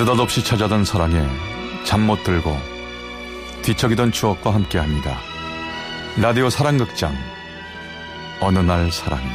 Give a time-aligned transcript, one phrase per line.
[0.00, 1.22] 느닷없이 찾아든 사랑에
[1.84, 2.56] 잠 못 들고
[3.60, 5.18] 뒤척이던 추억과 함께합니다.
[6.16, 7.14] 라디오 사랑극장
[8.40, 9.28] 어느 날 사랑이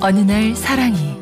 [0.00, 1.16] 어느 날 사랑이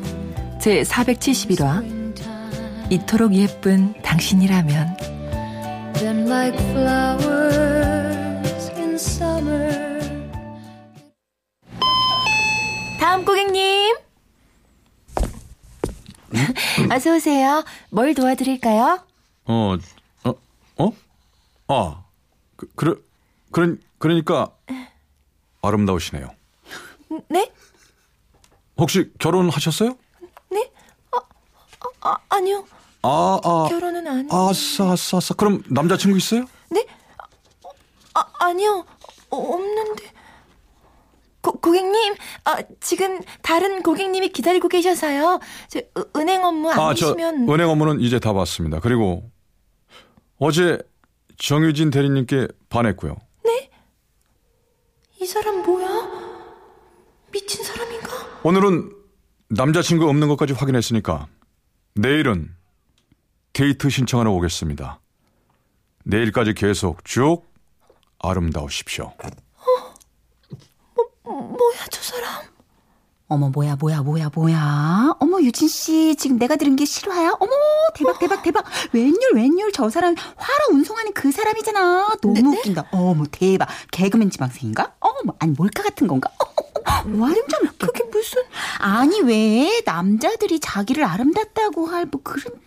[0.59, 5.00] 제 471화 이토록 예쁜 당신이라면
[6.31, 6.55] like
[12.97, 13.97] 다음 고객님
[16.89, 17.65] 어서 오세요.
[17.89, 19.05] 뭘 도와드릴까요?
[19.43, 19.75] 어,
[20.23, 20.33] 어,
[20.77, 20.91] 어?
[21.67, 22.03] 아,
[22.55, 22.93] 그, 그래,
[23.51, 24.55] 그러, 그러니까
[25.61, 26.29] 아름다우시네요.
[27.27, 27.51] 네?
[28.77, 29.97] 혹시 결혼하셨어요?
[30.49, 30.71] 네?
[31.11, 31.19] 아,
[32.01, 32.65] 아, 아니요.
[33.03, 33.67] 아, 아.
[33.69, 35.33] 결혼은 안 아, 아싸, 아싸, 아싸.
[35.33, 36.45] 그럼 남자친구 있어요?
[36.69, 36.85] 네?
[38.13, 38.85] 아, 아니요.
[39.29, 40.03] 어, 없는데.
[41.41, 42.13] 고, 고객님,
[42.45, 45.39] 아, 지금 다른 고객님이 기다리고 계셔서요.
[45.69, 45.81] 저,
[46.15, 47.35] 은행 업무 아니시면.
[47.43, 48.79] 아, 저 은행 업무는 이제 다 봤습니다.
[48.79, 49.31] 그리고
[50.37, 50.77] 어제
[51.37, 53.15] 정유진 대리님께 반했고요.
[53.43, 53.71] 네?
[55.19, 55.87] 이 사람 뭐야?
[57.31, 58.09] 미친 사람인가?
[58.43, 58.91] 오늘은
[59.49, 61.27] 남자친구 없는 것까지 확인했으니까
[61.95, 62.53] 내일은
[63.53, 64.99] 데이트 신청하러 오겠습니다.
[66.03, 67.43] 내일까지 계속 쭉
[68.19, 69.05] 아름다우십시오.
[69.05, 69.93] 어?
[71.23, 72.41] 뭐, 뭐야 저 사람?
[73.27, 77.51] 어머 뭐야 뭐야 뭐야 뭐야 어머 유진 씨 지금 내가 들은 게 실화야 어머
[77.95, 82.49] 대박 대박 대박 웬열 웬열 저 사람 화로 운송하는 그 사람이잖아 너무 네, 네?
[82.49, 86.29] 웃긴다 어머 대박 개그맨 지망생인가 어머 아니 몰카 같은 건가
[87.17, 88.41] 완전 그게 무슨
[88.79, 92.61] 아니 왜 남자들이 자기를 아름답다고 할 뭐 그런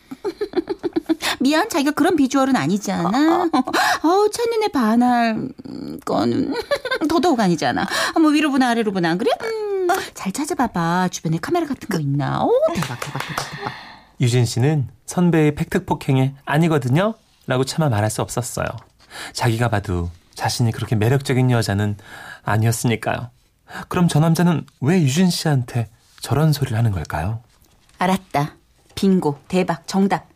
[1.41, 3.49] 미안, 자기가 그런 비주얼은 아니잖아.
[4.03, 5.49] 어우, 첫눈에 반할
[6.05, 6.55] 거는
[7.09, 7.87] 더더욱 아니잖아.
[8.21, 9.31] 뭐 위로 보나 아래로 보나, 안 그래?
[9.43, 11.09] 음, 잘 찾아봐봐.
[11.09, 12.43] 주변에 카메라 같은 거 있나?
[12.45, 13.73] 오, 대박, 대박, 대박, 대박.
[14.21, 17.15] 유진 씨는 선배의 팩트 폭행에 아니거든요?
[17.47, 18.67] 라고 차마 말할 수 없었어요.
[19.33, 21.97] 자기가 봐도 자신이 그렇게 매력적인 여자는
[22.43, 23.31] 아니었으니까요.
[23.89, 25.89] 그럼 저 남자는 왜 유진 씨한테
[26.21, 27.41] 저런 소리를 하는 걸까요?
[27.99, 28.55] 알았다.
[28.95, 30.27] 빙고, 대박, 정답.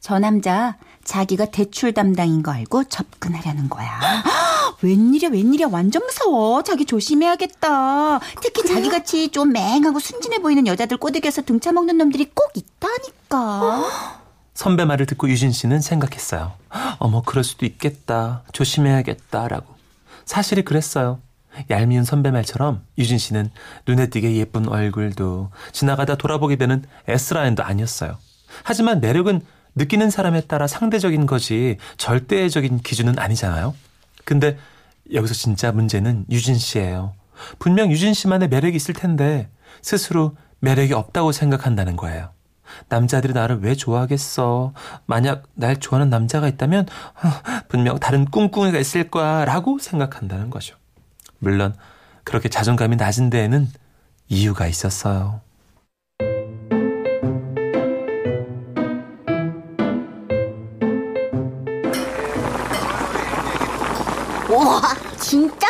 [0.00, 3.88] 저 남자 자기가 대출 담당인 거 알고 접근하려는 거야.
[4.82, 5.68] 웬일이야, 웬일이야.
[5.72, 6.62] 완전 무서워.
[6.62, 8.20] 자기 조심해야겠다.
[8.42, 8.74] 특히 그래요?
[8.76, 13.84] 자기같이 좀 맹하고 순진해 보이는 여자들 꼬드겨서 등쳐먹는 놈들이 꼭 있다니까.
[14.54, 16.52] 선배 말을 듣고 유진 씨는 생각했어요.
[16.98, 18.42] 어머, 그럴 수도 있겠다.
[18.52, 19.74] 조심해야겠다라고.
[20.26, 21.20] 사실이 그랬어요.
[21.70, 23.50] 얄미운 선배 말처럼 유진 씨는
[23.86, 28.16] 눈에 띄게 예쁜 얼굴도 지나가다 돌아보게 되는 S라인도 아니었어요.
[28.62, 29.40] 하지만 매력은
[29.78, 33.74] 느끼는 사람에 따라 상대적인 거지 절대적인 기준은 아니잖아요.
[34.24, 34.58] 근데
[35.12, 37.14] 여기서 진짜 문제는 유진 씨예요.
[37.58, 39.48] 분명 유진 씨만의 매력이 있을 텐데
[39.80, 42.30] 스스로 매력이 없다고 생각한다는 거예요.
[42.88, 44.74] 남자들이 나를 왜 좋아하겠어?
[45.06, 46.86] 만약 날 좋아하는 남자가 있다면
[47.68, 50.76] 분명 다른 꿍꿍이가 있을 거야 라고 생각한다는 거죠.
[51.38, 51.74] 물론
[52.24, 53.68] 그렇게 자존감이 낮은 데에는
[54.28, 55.40] 이유가 있었어요.
[64.78, 65.66] 와 진짜?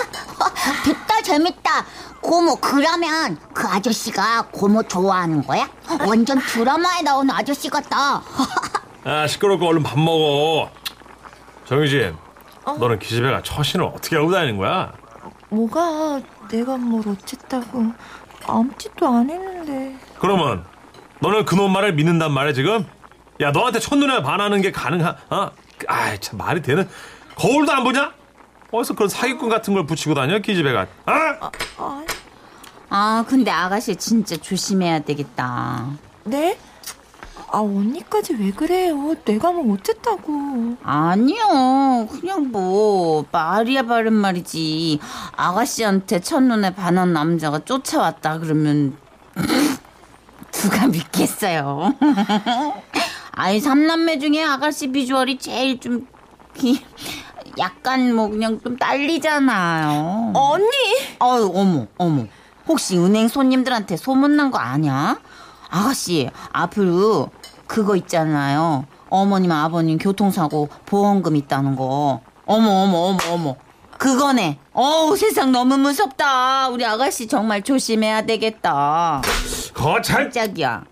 [0.84, 1.84] 됐다 재밌다
[2.20, 5.69] 고모 그러면 그 아저씨가 고모 좋아하는 거야?
[6.06, 8.22] 완전 드라마에 나오는 아저씨 같다
[9.04, 10.70] 아 시끄럽고 얼른 밥 먹어
[11.64, 12.16] 정유진
[12.64, 12.72] 어?
[12.74, 14.92] 너는 기집애가 처신을 어떻게 하고 다니는 거야?
[15.48, 16.20] 뭐가
[16.50, 17.92] 내가 뭘 어쨌다고
[18.46, 20.64] 아무 짓도 안 했는데 그러면
[21.20, 22.86] 너는 그놈 말을 믿는단 말이야 지금?
[23.40, 25.50] 야 너한테 첫눈에 반하는 게 가능한 어?
[25.86, 26.86] 아이 참 말이 되는
[27.36, 28.18] 거울도 안 보냐?
[28.71, 30.87] 어디서 그런 사기꾼 같은 걸 붙이고 다녀 기집애가 어?
[31.06, 32.05] 아, 아,
[32.91, 35.87] 아 근데 아가씨 진짜 조심해야 되겠다
[36.25, 36.59] 네?
[37.50, 39.15] 아 언니까지 왜 그래요?
[39.25, 40.76] 내가 뭐 어쨌다고?
[40.82, 45.00] 아니요, 그냥 뭐 말이야 바른 말이지.
[45.35, 48.99] 아가씨한테 첫눈에 반한 남자가 쫓아왔다 그러면
[50.53, 51.94] 누가 믿겠어요?
[53.32, 56.06] 아이 삼남매 중에 아가씨 비주얼이 제일 좀
[57.58, 60.32] 약간 뭐 그냥 좀 딸리잖아요.
[60.34, 60.66] 언니.
[61.20, 62.25] 어유 어머 어머.
[62.66, 65.19] 혹시 은행 손님들한테 소문난 거 아냐?
[65.70, 67.31] 아가씨 앞으로
[67.66, 68.87] 그거 있잖아요.
[69.10, 72.20] 어머님 아버님 교통사고 보험금 있다는 거.
[72.46, 73.56] 어머 어머 어머 어머.
[73.99, 74.58] 그거네.
[74.72, 76.69] 어우 세상 너무 무섭다.
[76.69, 79.22] 우리 아가씨 정말 조심해야 되겠다.
[79.75, 80.25] 거참.
[80.25, 80.84] 깜짝이야.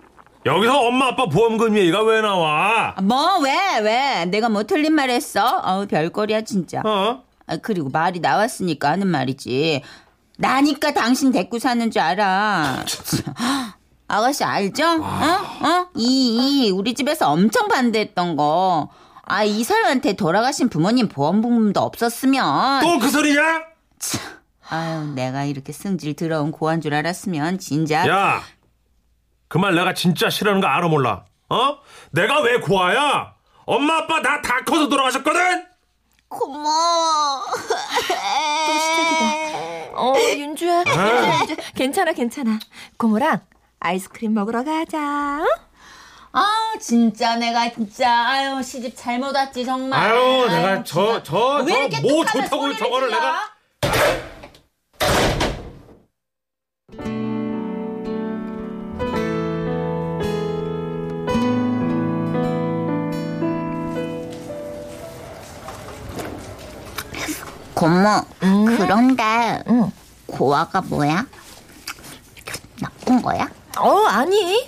[0.46, 2.94] 여기서 엄마 아빠 보험금 얘기가 왜 나와?
[3.02, 4.24] 뭐 왜 왜?
[4.26, 5.60] 내가 뭐 틀린 말 했어?
[5.64, 6.80] 어우 별거리야 진짜.
[6.84, 7.22] 어?
[7.48, 9.82] 아, 그리고 말이 나왔으니까 하는 말이지.
[10.38, 12.84] 나니까 당신 데리고 사는 줄 알아.
[14.08, 14.84] 아가씨 알죠?
[14.84, 15.66] 어?
[15.66, 15.86] 어?
[15.96, 18.88] 이, 이 우리 집에서 엄청 반대했던 거.
[19.22, 22.82] 아, 이 사람한테 돌아가신 부모님 보험금도 없었으면.
[22.82, 23.62] 또 그 소리냐?
[24.68, 28.06] 아유, 내가 이렇게 승질 들어온 고한 줄 알았으면 진짜.
[28.08, 28.42] 야,
[29.48, 31.24] 그 말 내가 진짜 싫어하는 거 알아 몰라?
[31.48, 31.78] 어?
[32.10, 33.34] 내가 왜 고아야?
[33.64, 35.66] 엄마 아빠 다다 커서 돌아가셨거든.
[36.28, 37.42] 고마워.
[37.46, 39.92] 또 시작이다.
[39.94, 40.84] 어, 윤주야.
[41.40, 42.58] 윤주, 괜찮아, 괜찮아.
[42.98, 43.40] 고모랑
[43.80, 44.98] 아이스크림 먹으러 가자.
[45.42, 45.46] 어?
[46.32, 46.44] 아,
[46.80, 49.98] 진짜 내가 진짜 아유, 시집 잘못 왔지 정말.
[50.12, 53.20] 아유, 내가 저저왜저뭐 좋다고 저거를 질러?
[53.20, 53.40] 내가
[68.40, 69.90] 고모, 그런데 응.
[70.26, 71.26] 고아가 뭐야?
[72.80, 73.48] 나쁜 거야?
[73.78, 74.66] 어, 아니.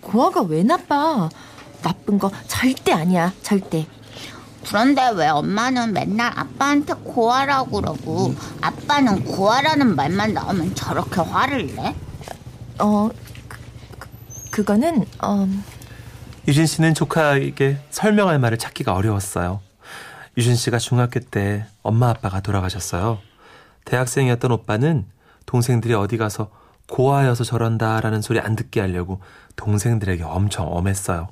[0.00, 1.28] 고아가 왜 나빠?
[1.82, 3.86] 나쁜 거 절대 아니야, 절대.
[4.66, 11.94] 그런데 왜 엄마는 맨날 아빠한테 고아라고 그러고 아빠는 고아라는 말만 나오면 저렇게 화를 내?
[12.78, 13.10] 어,
[13.48, 13.58] 그,
[13.98, 14.08] 그,
[14.50, 15.48] 그거는, 어,
[16.48, 19.60] 유진 씨는 조카에게 설명할 말을 찾기가 어려웠어요.
[20.36, 23.18] 유진 씨가 중학교 때 엄마 아빠가 돌아가셨어요.
[23.84, 25.06] 대학생이었던 오빠는
[25.46, 26.50] 동생들이 어디 가서
[26.88, 29.20] 고아여서 저런다라는 소리 안 듣게 하려고
[29.56, 31.28] 동생들에게 엄청 엄했어요.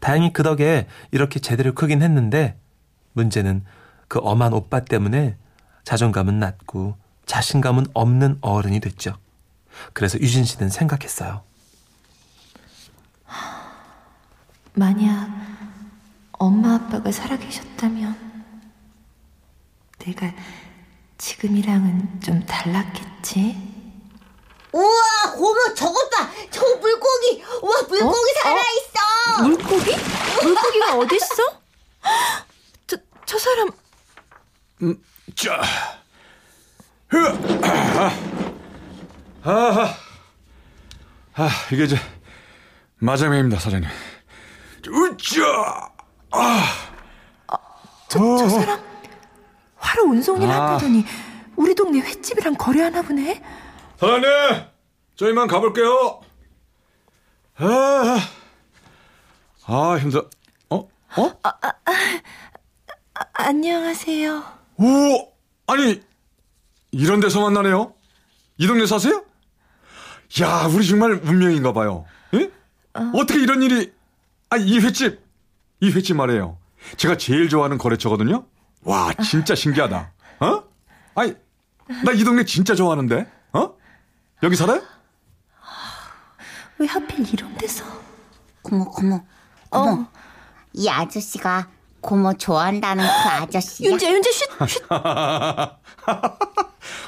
[0.00, 2.58] 다행히 그 덕에 이렇게 제대로 크긴 했는데
[3.12, 3.64] 문제는
[4.08, 5.36] 그 엄한 오빠 때문에
[5.84, 6.96] 자존감은 낮고
[7.26, 9.16] 자신감은 없는 어른이 됐죠.
[9.92, 11.42] 그래서 유진 씨는 생각했어요.
[14.74, 15.30] 만약
[16.32, 18.29] 엄마 아빠가 살아계셨다면
[20.00, 20.32] 내가
[21.18, 23.70] 지금이랑은 좀 달랐겠지?
[24.72, 26.30] 우와, 고모 저것 봐!
[26.50, 27.42] 저 물고기!
[27.62, 29.42] 우와, 물고기 살아있어!
[29.42, 29.96] 물고기?
[30.42, 31.60] 물고기가 어딨어?
[32.86, 33.70] 저, 저 사람
[35.36, 35.60] 자,
[37.08, 37.18] 흐,
[37.66, 38.10] 아,
[39.42, 39.96] 아,
[41.34, 41.96] 아, 이게 이제
[42.98, 43.88] 마장맨입니다, 사장님.
[44.88, 45.90] 으쌰,
[48.08, 48.89] 저, 저 사람
[49.80, 50.54] 화로 운송일 아.
[50.72, 51.04] 한다더니
[51.56, 53.42] 우리 동네 횟집이랑 거래하나 보네?
[53.98, 54.30] 사장님,
[55.16, 56.20] 저희만 가볼게요.
[57.56, 58.18] 아,
[59.66, 60.28] 아 힘들어.
[60.70, 61.32] 어, 어?
[61.42, 61.52] 아,
[63.34, 64.44] 안녕하세요.
[64.78, 65.32] 오,
[65.66, 66.00] 아니
[66.92, 67.94] 이런 데서 만나네요.
[68.58, 69.24] 이 동네 사세요?
[70.40, 72.06] 야, 우리 정말 운명인가 봐요.
[72.34, 72.50] 예?
[72.94, 73.92] 어 떻게 이런 일이?
[74.48, 75.20] 아, 이 횟집,
[75.80, 76.58] 이 횟집 말이에요.
[76.96, 78.46] 제가 제일 좋아하는 거래처거든요.
[78.82, 80.12] 와, 진짜 신기하다.
[80.40, 80.62] 어?
[81.14, 81.34] 아니,
[82.04, 83.26] 나 이 동네 진짜 좋아하는데.
[83.52, 83.74] 어?
[84.42, 84.82] 여기 살아요?
[86.78, 87.84] 왜 하필 이런 데서?
[88.62, 89.20] 고모, 고모,
[89.68, 90.06] 고모.
[90.72, 91.68] 이 아저씨가
[92.00, 93.90] 고모 좋아한다는 그 아저씨야?
[93.90, 94.88] 윤재, 윤재, 쉿, 쉿.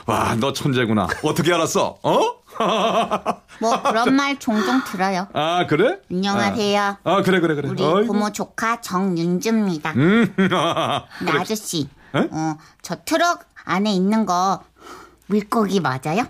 [0.07, 1.07] 와, 너 천재구나.
[1.23, 1.99] 어떻게 알았어?
[2.03, 2.42] 어?
[3.61, 5.29] 뭐 그런 말 종종 들어요.
[5.33, 5.99] 아, 그래?
[6.11, 6.81] 안녕하세요.
[6.83, 7.69] 아, 아, 그래, 그래, 그래.
[7.69, 8.13] 우리 어이구.
[8.13, 9.93] 고모 조카 정윤주입니다.
[9.93, 12.19] 음, 근데 아저씨, 에?
[12.31, 14.63] 어, 저 트럭 안에 있는 거
[15.27, 16.27] 물고기 맞아요?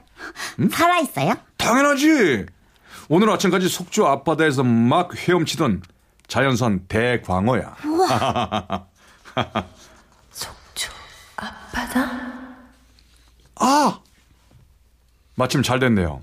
[0.71, 1.35] 살아 있어요?
[1.57, 2.47] 당연하지.
[3.09, 5.83] 오늘 아침까지 속초 앞바다에서 막 헤엄치던
[6.29, 7.75] 자연산 대광어야.
[10.31, 10.91] 속초
[11.37, 12.11] 앞바다?
[13.57, 13.99] 아!
[15.35, 16.23] 마침 잘 됐네요.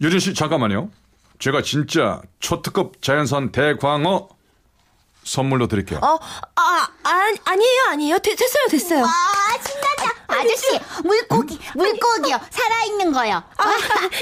[0.00, 0.90] 유진 씨, 잠깐만요.
[1.38, 4.28] 제가 진짜 초특급 자연산 대광어
[5.24, 6.00] 선물로 드릴게요.
[6.02, 6.18] 어,
[6.56, 8.18] 아, 아, 아니에요, 아니에요.
[8.18, 9.02] 되, 됐어요, 됐어요.
[9.02, 9.08] 와,
[9.66, 10.14] 신난다.
[10.28, 12.40] 아저씨, 물고기, 물고기요.
[12.50, 13.42] 살아있는 거요.
[13.56, 13.74] 아,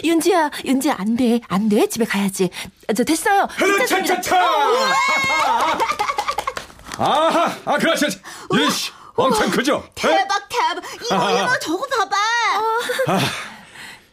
[0.02, 1.86] 윤지야, 윤지야, 안 돼, 안 돼.
[1.88, 2.50] 집에 가야지.
[2.96, 3.46] 저 됐어요.
[3.56, 4.20] 괜찮습니다.
[4.20, 4.36] 차차차!
[6.98, 8.06] 아하, 아, 그렇지.
[8.54, 9.84] 유진 씨, 엄청 크죠?
[9.94, 10.08] 네?
[10.08, 10.84] 대박, 대박.
[10.94, 12.16] 이거, 이거, 저거 봐봐.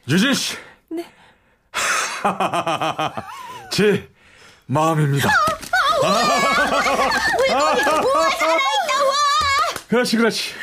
[0.08, 0.58] 유진 씨.
[0.90, 1.06] 네.
[3.72, 4.10] 제
[4.68, 5.30] 마음입니다.
[9.88, 10.54] 그렇지, 그렇지.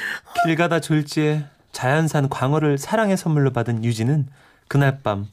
[0.45, 4.29] 길 가다 졸지에 자연산 광어를 사랑의 선물로 받은 유진은
[4.69, 5.29] 그날 밤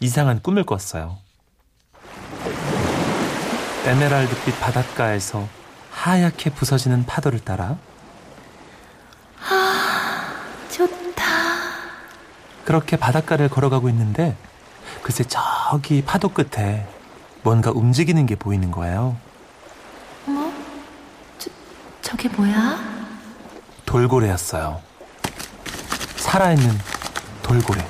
[0.00, 1.18] 이상한 꿈을 꿨어요.
[3.84, 5.46] 에메랄드빛 바닷가에서
[5.90, 7.76] 하얗게 부서지는 파도를 따라
[10.70, 11.24] 좋다.
[12.64, 14.36] 그렇게 바닷가를 걸어가고 있는데
[15.02, 16.86] 글쎄 저기 파도 끝에
[17.42, 19.16] 뭔가 움직이는 게 보이는 거예요.
[20.26, 20.50] 어머,
[21.38, 21.50] 저,
[22.00, 22.78] 저게 뭐야?
[23.84, 24.80] 돌고래였어요.
[26.16, 26.78] 살아있는
[27.42, 27.86] 돌고래.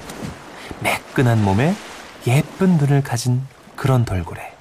[0.80, 1.74] 매끈한 몸에
[2.26, 4.52] 예쁜 눈을 가진 그런 돌고래.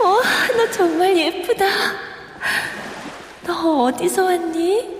[0.00, 0.22] 와,
[0.56, 1.64] 너 정말 예쁘다.
[3.44, 4.96] 너 어디서 왔니?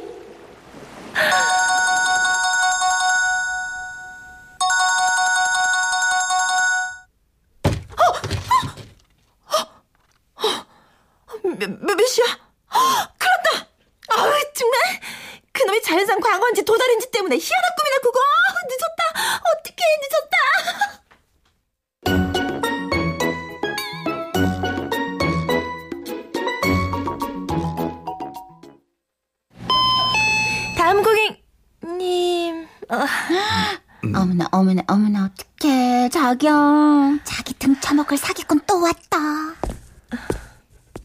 [36.40, 39.16] 자기야 자기 등 처먹을 사기꾼 또 왔다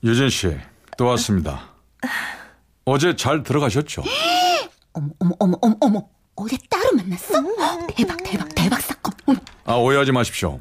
[0.03, 0.57] 유진 씨,
[0.97, 1.69] 또 왔습니다.
[2.85, 4.03] 어제 잘 들어가셨죠?
[4.93, 7.35] 어머 어머 어머 어머 어머 어제 따로 만났어?
[7.95, 9.13] 대박 대박 대박 사건.
[9.63, 10.59] 아, 오해하지 마십시오.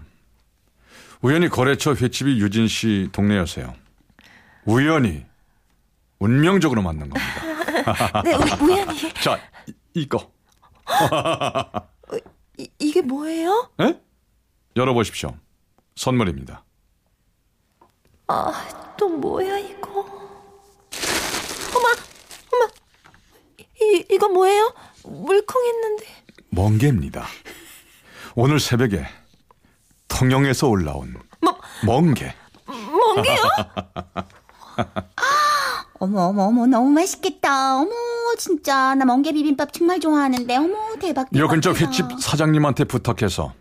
[1.22, 3.74] 우연히 거래처 횟집이 유진 씨 동네였어요.
[4.66, 5.24] 우연히,
[6.18, 8.22] 운명적으로 만난 겁니다.
[8.22, 9.12] 네, 우, 우연히.
[9.22, 10.30] 자, 이, 이거.
[12.58, 13.70] 이, 이게 뭐예요?
[13.80, 13.98] 에?
[14.76, 15.36] 열어보십시오.
[15.96, 16.64] 선물입니다.
[18.28, 20.00] 아, 또 뭐야, 이거?
[21.74, 21.88] 어머,
[22.52, 22.68] 어머.
[23.80, 24.72] 이, 이거 뭐예요?
[25.04, 26.06] 물컹했는데.
[26.50, 27.26] 멍게입니다.
[28.36, 29.04] 오늘 새벽에
[30.08, 32.34] 통영에서 올라온 뭐, 멍게.
[32.66, 33.36] 멍게요?
[35.98, 37.90] 어머 어머 어머 너무 맛있겠다 어머
[38.38, 41.88] 진짜 나 멍게 비빔밥 정말 좋아하는데 어머 대박 요 대박, 근처 대박.
[41.88, 43.52] 횟집 사장님한테 부탁해서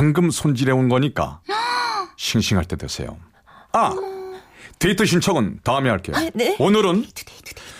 [0.00, 1.42] 방금 손질해 온 거니까
[2.16, 3.18] 싱싱할 때 드세요.
[3.72, 3.94] 아,
[4.78, 6.16] 데이트 신청은 다음에 할게요.
[6.16, 6.56] 아, 네.
[6.58, 7.04] 오늘은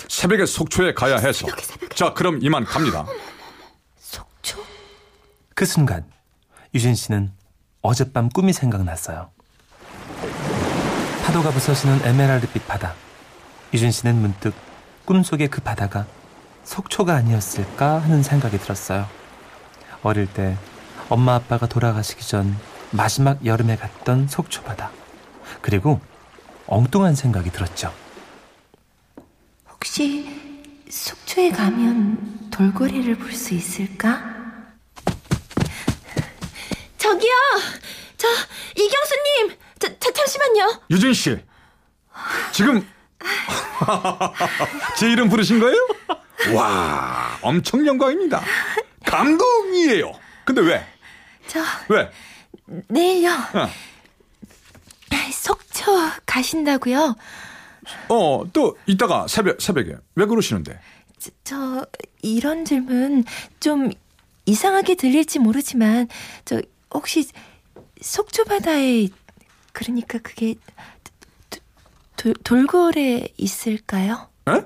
[0.07, 1.47] 새벽에 속초에 가야 해서.
[1.95, 3.07] 자, 그럼 이만 갑니다.
[3.99, 4.63] 속초?
[5.55, 6.05] 그 순간
[6.75, 7.33] 유진 씨는
[7.81, 9.31] 어젯밤 꿈이 생각났어요.
[11.25, 12.95] 파도가 부서지는 에메랄드빛 바다.
[13.73, 14.53] 유진 씨는 문득
[15.07, 16.05] 꿈속의 그 바다가
[16.65, 19.09] 속초가 아니었을까 하는 생각이 들었어요.
[20.03, 20.59] 어릴 때
[21.11, 22.57] 엄마 아빠가 돌아가시기 전
[22.93, 24.91] 마지막 여름에 갔던 속초 바다.
[25.61, 26.01] 그리고
[26.67, 27.93] 엉뚱한 생각이 들었죠.
[29.69, 30.41] 혹시
[30.89, 34.23] 속초에 가면 돌고래를 볼 수 있을까?
[36.99, 37.33] 저기요!
[38.17, 38.29] 저,
[38.77, 39.57] 이경수님!
[39.79, 40.83] 저, 저, 잠시만요.
[40.91, 41.39] 유진 씨.
[42.53, 42.87] 지금
[44.99, 45.77] 제 이름 부르신 거예요?
[46.55, 48.43] 와, 엄청 영광입니다.
[49.07, 50.13] 감동이에요.
[50.45, 50.87] 근데 왜?
[51.51, 52.11] 저, 왜?
[52.89, 53.31] 내일요.
[53.33, 53.69] 어,
[55.33, 55.85] 속초
[56.27, 57.17] 가신다고요?
[58.09, 60.79] 어, 또 이따가 새벽 새벽에 왜 그러시는데?
[61.19, 61.87] 저, 저
[62.23, 63.25] 이런 질문
[63.59, 63.91] 좀
[64.47, 66.09] 이상하게 들릴지 모르지만
[66.45, 66.61] 저
[66.95, 67.27] 혹시
[68.01, 69.09] 속초 바다에
[69.73, 70.55] 그러니까 그게
[71.51, 71.61] 도-
[72.17, 74.29] 도- 돌고래 있을까요?
[74.49, 74.63] 에?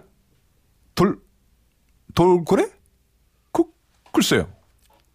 [0.94, 1.18] 돌
[2.14, 2.68] 돌고래?
[3.52, 3.64] 그
[4.12, 4.52] 글쎄요.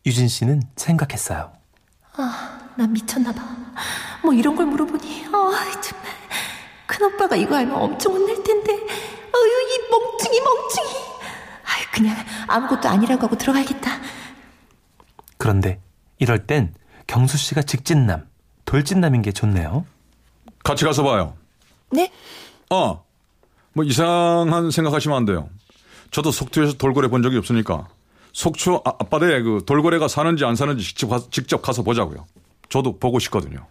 [0.05, 1.53] 유진 씨는 생각했어요.
[2.75, 3.41] 나 미쳤나 봐.
[4.23, 6.07] 뭐 이런 걸 물어보니 아 정말
[6.85, 8.73] 큰 오빠가 이거 알면 엄청 혼날 텐데.
[8.73, 10.89] 어유 이 멍충이 멍충이.
[11.65, 12.15] 아유 그냥
[12.47, 13.91] 아무것도 아니라고 하고 들어가야겠다.
[15.37, 15.79] 그런데
[16.17, 16.73] 이럴 땐
[17.07, 18.27] 경수 씨가 직진남,
[18.65, 19.85] 돌진남인 게 좋네요.
[20.63, 21.35] 같이 가서 봐요.
[21.91, 22.11] 네?
[22.69, 23.03] 어,
[23.73, 25.49] 뭐 이상한 생각하시면 안 돼요.
[26.11, 27.87] 저도 속초에서 돌고래 본 적이 없으니까
[28.33, 32.25] 속초 아- 앞바다에 그 돌고래가 사는지 안 사는지 직접, 가, 직접 가서 보자고요.
[32.69, 33.65] 저도 보고 싶거든요.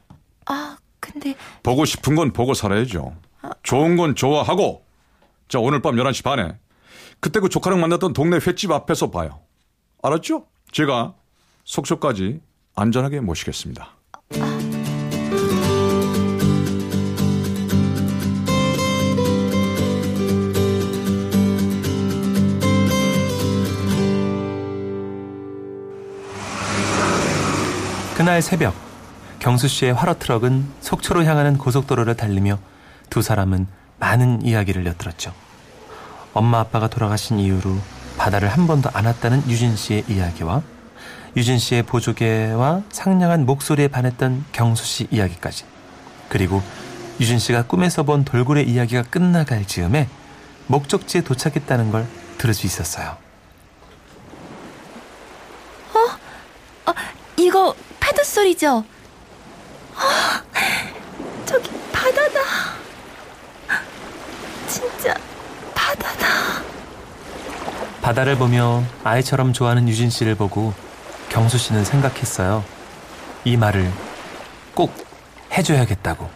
[0.46, 3.14] 아 근데 보고 싶은 건 보고 살아야죠.
[3.62, 4.84] 좋은 건 좋아하고
[5.48, 6.56] 자 오늘 밤 11시 반에
[7.20, 9.40] 그때 그 조카랑 만났던 동네 횟집 앞에서 봐요.
[10.02, 10.46] 알았죠?
[10.72, 11.14] 제가
[11.64, 12.40] 속초까지
[12.74, 13.97] 안전하게 모시겠습니다.
[28.18, 28.74] 그날 새벽
[29.38, 32.58] 경수 씨의 화로 트럭은 속초로 향하는 고속도로를 달리며
[33.10, 33.68] 두 사람은
[34.00, 35.32] 많은 이야기를 엿들었죠.
[36.34, 37.78] 엄마 아빠가 돌아가신 이후로
[38.16, 40.62] 바다를 한 번도 안 왔다는 유진 씨의 이야기와
[41.36, 45.64] 유진 씨의 보조개와 상냥한 목소리에 반했던 경수 씨 이야기까지
[46.28, 46.60] 그리고
[47.20, 50.08] 유진 씨가 꿈에서 본 돌고래 이야기가 끝나갈 즈음에
[50.66, 52.04] 목적지에 도착했다는 걸
[52.36, 53.16] 들을 수 있었어요.
[57.38, 57.74] 이거
[58.08, 58.78] 파도 소리죠?
[58.78, 60.00] 어,
[61.44, 62.40] 저기 바다다.
[64.66, 65.14] 진짜
[65.74, 66.26] 바다다.
[68.00, 70.72] 바다를 보며 아이처럼 좋아하는 유진 씨를 보고
[71.28, 72.64] 경수 씨는 생각했어요.
[73.44, 73.92] 이 말을
[74.74, 74.94] 꼭
[75.52, 76.30] 해줘야겠다고.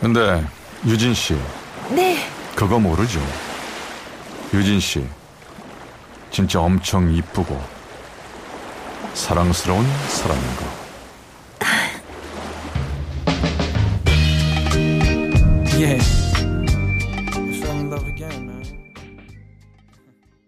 [0.00, 0.44] 근데
[0.84, 1.38] 유진 씨.
[1.90, 2.28] 네.
[2.56, 3.20] 그거 모르죠.
[4.52, 5.06] 유진 씨.
[6.32, 7.75] 진짜 엄청 이쁘고
[9.16, 10.85] 사랑스러운 사람인 거.